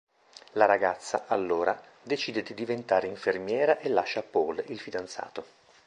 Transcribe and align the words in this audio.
La 0.53 0.65
ragazza, 0.65 1.25
allora, 1.27 1.79
decide 2.01 2.41
di 2.41 2.55
diventare 2.55 3.05
infermiera 3.05 3.77
e 3.77 3.87
lascia 3.89 4.23
Paul, 4.23 4.63
il 4.69 4.79
fidanzato. 4.79 5.45